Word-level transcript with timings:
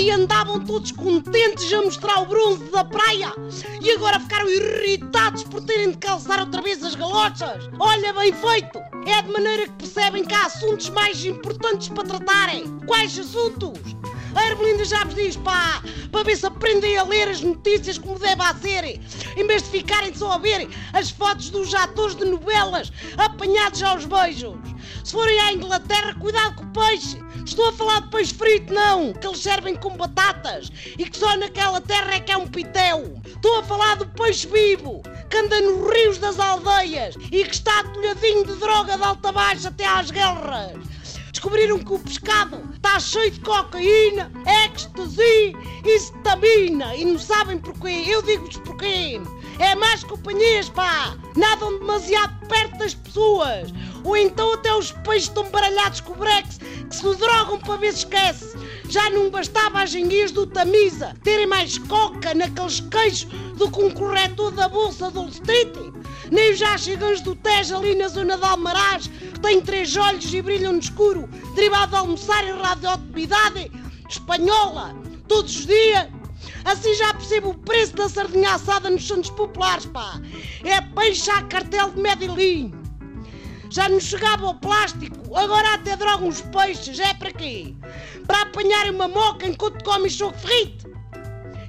estavam 0.00 0.58
todos 0.64 0.90
contentes 0.90 1.70
a 1.72 1.82
mostrar 1.82 2.22
o 2.22 2.26
bronze 2.26 2.64
da 2.70 2.82
praia 2.82 3.32
e 3.80 3.90
agora 3.90 4.18
ficaram 4.18 4.48
irritados 4.48 5.44
por 5.44 5.60
terem 5.62 5.90
de 5.90 5.98
calçar 5.98 6.40
outra 6.40 6.62
vez 6.62 6.82
as 6.82 6.94
galochas. 6.94 7.68
Olha, 7.78 8.12
bem 8.14 8.32
feito! 8.32 8.78
É 9.06 9.20
de 9.20 9.30
maneira 9.30 9.64
que 9.64 9.72
percebem 9.72 10.24
que 10.24 10.34
há 10.34 10.46
assuntos 10.46 10.88
mais 10.90 11.24
importantes 11.24 11.88
para 11.88 12.04
tratarem. 12.04 12.64
Quais 12.86 13.18
assuntos? 13.18 13.78
A 14.34 14.46
Ermelinda 14.46 14.84
já 14.84 15.04
vos 15.04 15.14
diz, 15.14 15.36
pá, 15.36 15.82
para 16.10 16.24
ver 16.24 16.36
se 16.36 16.46
aprendem 16.46 16.96
a 16.96 17.02
ler 17.02 17.28
as 17.28 17.40
notícias 17.40 17.98
como 17.98 18.18
deve 18.18 18.42
ser, 18.60 19.00
em 19.36 19.46
vez 19.46 19.62
de 19.62 19.70
ficarem 19.70 20.14
só 20.14 20.32
a 20.32 20.38
ver 20.38 20.68
as 20.92 21.10
fotos 21.10 21.50
dos 21.50 21.74
atores 21.74 22.16
de 22.16 22.24
novelas 22.24 22.92
apanhados 23.16 23.82
aos 23.82 24.04
beijos. 24.04 24.56
Se 25.04 25.12
forem 25.12 25.38
à 25.40 25.52
Inglaterra, 25.52 26.14
cuidado 26.18 26.56
com 26.56 26.64
o 26.64 26.72
peixe. 26.72 27.22
Estou 27.44 27.68
a 27.68 27.72
falar 27.72 28.02
de 28.02 28.08
peixe 28.08 28.34
frito, 28.34 28.72
não, 28.72 29.12
que 29.12 29.26
eles 29.26 29.40
servem 29.40 29.74
com 29.74 29.96
batatas 29.96 30.70
e 30.96 31.04
que 31.04 31.16
só 31.16 31.36
naquela 31.36 31.80
terra 31.80 32.14
é 32.14 32.20
que 32.20 32.30
é 32.30 32.36
um 32.36 32.46
pitel. 32.46 33.20
Estou 33.26 33.58
a 33.58 33.62
falar 33.64 33.96
do 33.96 34.06
peixe 34.06 34.46
vivo, 34.46 35.02
que 35.28 35.36
anda 35.36 35.60
nos 35.60 35.92
rios 35.92 36.18
das 36.18 36.38
aldeias 36.38 37.16
e 37.32 37.44
que 37.44 37.54
está 37.54 37.80
atolhadinho 37.80 38.46
de 38.46 38.54
droga 38.54 38.96
de 38.96 39.02
alta 39.02 39.32
baixa 39.32 39.68
até 39.68 39.84
às 39.84 40.10
guerras. 40.10 40.91
Descobriram 41.42 41.80
que 41.80 41.92
o 41.92 41.98
pescado 41.98 42.62
está 42.72 43.00
cheio 43.00 43.32
de 43.32 43.40
cocaína, 43.40 44.30
ecstasy 44.64 45.56
e 45.84 45.98
cetamina 45.98 46.94
e 46.94 47.04
não 47.04 47.18
sabem 47.18 47.58
porquê. 47.58 48.04
Eu 48.06 48.22
digo-vos 48.22 48.58
porquê. 48.58 49.20
É 49.58 49.74
mais 49.74 50.04
companhias, 50.04 50.68
pá! 50.68 51.16
Nadam 51.34 51.80
demasiado 51.80 52.46
perto 52.46 52.78
das 52.78 52.94
pessoas. 52.94 53.74
Ou 54.04 54.16
então 54.16 54.52
até 54.52 54.72
os 54.72 54.92
peixes 54.92 55.24
estão 55.24 55.50
baralhados 55.50 56.00
com 56.02 56.12
o 56.12 56.16
Brex 56.16 56.58
que 56.58 56.94
se 56.94 57.16
drogam 57.16 57.58
para 57.58 57.76
ver 57.76 57.90
se 57.92 57.98
esquece. 57.98 58.56
Já 58.92 59.08
não 59.08 59.30
bastava 59.30 59.80
as 59.80 59.94
enguias 59.94 60.32
do 60.32 60.46
Tamisa 60.46 61.16
terem 61.24 61.46
mais 61.46 61.78
coca 61.78 62.34
naqueles 62.34 62.80
queixos 62.80 63.24
do 63.56 63.70
que 63.70 63.82
um 63.82 63.90
corretor 63.90 64.50
da 64.50 64.68
Bolsa 64.68 65.10
do 65.10 65.26
Street. 65.30 65.74
Nem 66.30 66.52
os 66.52 66.58
já 66.58 66.76
chegamos 66.76 67.22
do 67.22 67.34
Tejo 67.34 67.74
ali 67.78 67.94
na 67.94 68.08
zona 68.08 68.36
de 68.36 68.44
Almaraz, 68.44 69.06
que 69.06 69.40
têm 69.40 69.62
três 69.62 69.96
olhos 69.96 70.34
e 70.34 70.42
brilham 70.42 70.74
no 70.74 70.78
escuro, 70.78 71.26
derivado 71.54 71.92
de 71.92 71.96
almoçar 71.96 72.46
em 72.46 72.52
radioatividade 72.52 73.72
espanhola, 74.10 74.94
todos 75.26 75.56
os 75.56 75.66
dias. 75.66 76.08
Assim 76.62 76.94
já 76.94 77.14
percebo 77.14 77.48
o 77.48 77.54
preço 77.54 77.96
da 77.96 78.10
sardinha 78.10 78.56
assada 78.56 78.90
nos 78.90 79.08
santos 79.08 79.30
populares, 79.30 79.86
pá. 79.86 80.20
É 80.64 80.82
peixe 80.82 81.30
a 81.30 81.42
cartel 81.44 81.92
de 81.92 81.98
Medellín. 82.02 82.81
Já 83.72 83.88
nos 83.88 84.04
chegava 84.04 84.48
o 84.48 84.54
plástico, 84.54 85.34
agora 85.34 85.72
até 85.72 85.96
drogam 85.96 86.28
os 86.28 86.42
peixes. 86.42 87.00
É 87.00 87.14
para 87.14 87.32
quê? 87.32 87.74
Para 88.26 88.42
apanhar 88.42 88.90
uma 88.90 89.08
moca 89.08 89.46
enquanto 89.46 89.82
comem 89.82 90.10
choco 90.10 90.38
frito? 90.38 90.92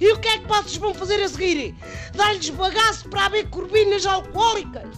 E 0.00 0.10
o 0.10 0.18
que 0.18 0.26
é 0.26 0.38
que 0.38 0.48
vocês 0.48 0.78
vão 0.78 0.92
fazer 0.92 1.22
a 1.22 1.28
seguir? 1.28 1.76
Dar-lhes 2.16 2.50
bagaço 2.50 3.08
para 3.08 3.26
haver 3.26 3.48
corbinas 3.50 4.04
alcoólicas? 4.04 4.88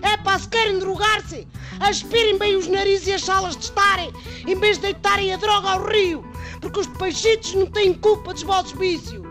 É 0.00 0.16
para 0.18 0.38
se 0.38 0.48
querem 0.48 0.78
drogar-se, 0.78 1.48
aspirem 1.80 2.38
bem 2.38 2.54
os 2.54 2.68
narizes 2.68 3.08
e 3.08 3.14
as 3.14 3.24
salas 3.24 3.56
de 3.56 3.64
estarem, 3.64 4.12
em 4.46 4.54
vez 4.54 4.76
de 4.76 4.82
deitarem 4.82 5.34
a 5.34 5.36
droga 5.36 5.70
ao 5.70 5.84
rio, 5.88 6.24
porque 6.60 6.78
os 6.78 6.86
peixitos 6.86 7.52
não 7.54 7.66
têm 7.66 7.94
culpa 7.94 8.32
dos 8.32 8.44
vossos 8.44 8.78
vícios. 8.78 9.26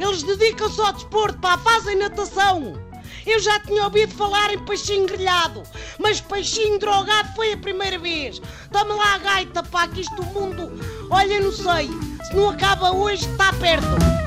Eles 0.00 0.22
dedicam-se 0.22 0.80
ao 0.80 0.94
desporto, 0.94 1.38
pá, 1.40 1.58
fazem 1.58 1.96
natação. 1.96 2.72
Eu 3.26 3.40
já 3.40 3.60
tinha 3.60 3.84
ouvido 3.84 4.14
falar 4.14 4.52
em 4.52 4.58
peixinho 4.58 5.06
grelhado, 5.06 5.62
mas 5.98 6.20
peixinho 6.20 6.78
drogado 6.78 7.34
foi 7.34 7.52
a 7.52 7.56
primeira 7.56 7.98
vez. 7.98 8.40
Toma 8.70 8.94
lá 8.94 9.14
a 9.14 9.18
gaita, 9.18 9.62
pá, 9.62 9.86
que 9.86 10.00
isto 10.00 10.14
do 10.16 10.24
mundo, 10.24 10.72
olha, 11.10 11.40
não 11.40 11.52
sei, 11.52 11.88
se 12.24 12.34
não 12.34 12.50
acaba 12.50 12.92
hoje, 12.92 13.26
está 13.26 13.52
perto. 13.54 14.21